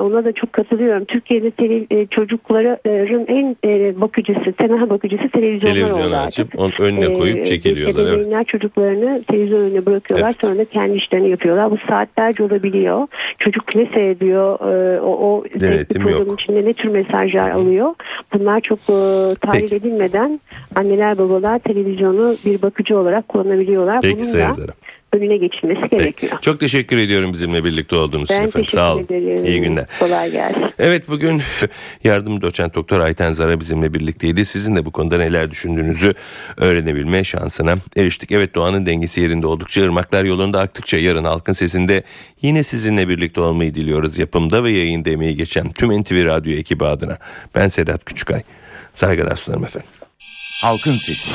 [0.00, 1.04] ona da çok katılıyorum.
[1.04, 7.12] Türkiye'de tele, e, çocukların en e, bakıcısı, temel bakıcısı televizyonlar Televizyon oldu açıp onun önüne
[7.12, 8.02] koyup Ee, çekiliyorlar.
[8.02, 8.12] Evet.
[8.12, 10.26] Ebeveynler çocuklarını televizyon önüne bırakıyorlar.
[10.26, 10.36] Evet.
[10.40, 11.70] Sonra da kendi işlerini yapıyorlar.
[11.70, 13.06] Bu saatlerce olabiliyor.
[13.38, 14.60] Çocuk ne seyrediyor?
[14.72, 16.40] e, o, o Denetim yok.
[16.40, 17.94] içinde ne tür mesajlar alıyor?
[18.34, 18.92] Bunlar çok e,
[19.40, 19.76] tahlil Peki.
[19.76, 20.40] edilmeden
[20.74, 24.00] anneler babalar televizyonu bir bakıcı olarak kullanabiliyorlar.
[24.02, 24.32] Peki Bunun
[24.68, 24.72] da.
[25.12, 25.96] Önüne geçilmesi Peki.
[25.96, 26.32] gerekiyor.
[26.40, 28.66] Çok teşekkür ediyorum bizimle birlikte olduğunuz için Ben efendim.
[28.66, 29.04] teşekkür Sağ olun.
[29.04, 29.46] ederim.
[29.46, 29.86] İyi günler.
[29.98, 30.64] Kolay gelsin.
[30.78, 31.42] Evet bugün
[32.04, 34.44] yardım doçent doktor Ayten Zara bizimle birlikteydi.
[34.44, 36.14] Sizin de bu konuda neler düşündüğünüzü
[36.56, 38.32] öğrenebilme şansına eriştik.
[38.32, 42.02] Evet doğanın dengesi yerinde oldukça ırmaklar yolunda aktıkça yarın halkın sesinde
[42.42, 44.18] yine sizinle birlikte olmayı diliyoruz.
[44.18, 47.18] Yapımda ve yayında emeği geçen tüm NTV Radyo ekibi adına.
[47.54, 48.42] Ben Sedat Küçükay.
[48.94, 49.88] Saygılar sunarım efendim.
[50.62, 51.30] Halkın Sesi.